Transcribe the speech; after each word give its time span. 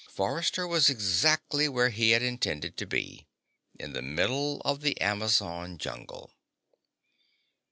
Forrester 0.09 0.65
was 0.65 0.89
exactly 0.89 1.69
where 1.69 1.89
he 1.89 2.09
had 2.09 2.23
intended 2.23 2.75
to 2.77 2.87
be: 2.87 3.27
in 3.79 3.93
the 3.93 4.01
middle 4.01 4.59
of 4.61 4.81
the 4.81 4.99
Amazon 4.99 5.77
jungle. 5.77 6.33